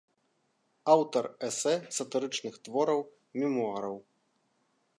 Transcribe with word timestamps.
Аўтар 0.93 1.25
эсэ, 1.49 1.73
сатырычных 1.97 2.57
твораў, 2.69 3.01
мемуараў. 3.43 3.97